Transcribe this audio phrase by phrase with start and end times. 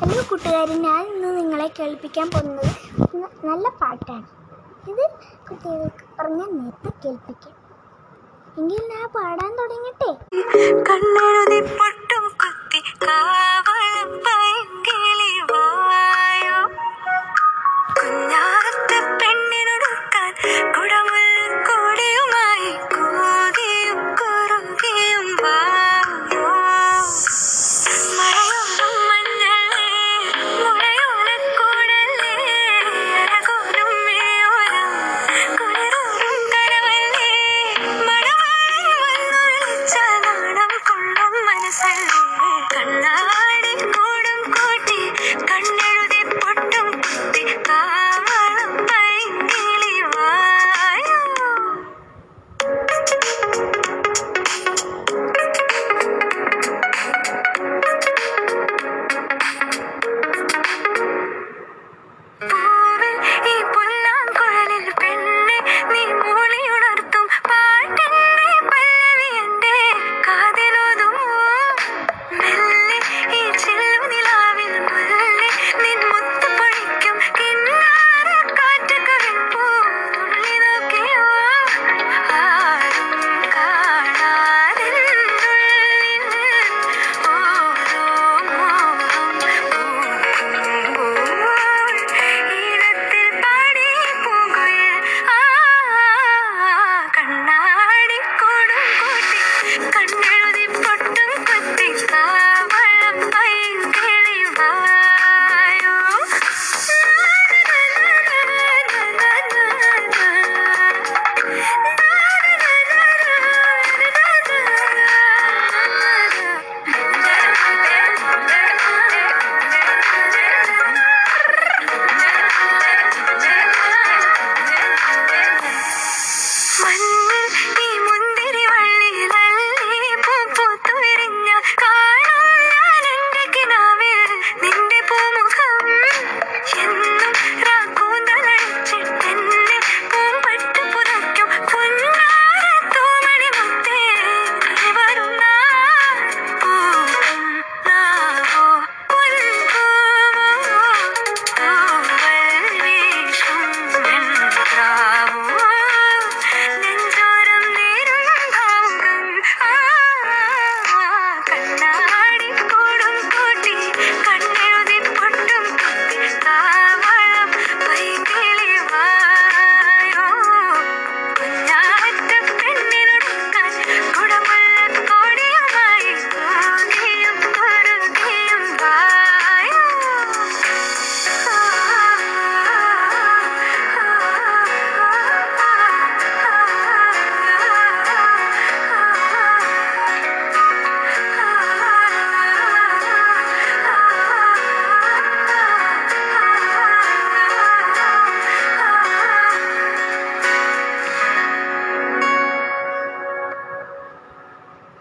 [0.00, 2.68] Hello കൂട്ടുകാരി ഞാൻ ഇന്ന് നിങ്ങളെ കേൾപ്പിക്കാൻ പോകുന്നത്
[3.48, 4.26] നല്ല പാട്ടാണ്.
[4.90, 5.02] ഇത്
[5.48, 7.54] കുട്ടികൾക്ക് പറഞ്ഞാൽ നേരത്തെ കേൾപ്പിക്കാം.
[8.58, 10.10] എങ്കിൽ ഞാൻ പാടാൻ തുടങ്ങട്ടെ?
[10.88, 11.58] കണ്ണെഴുതി